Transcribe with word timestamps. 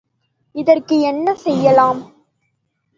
இதற்கு 0.55 0.95
என்ன 1.01 1.35
செய்யலாம்! 1.35 2.01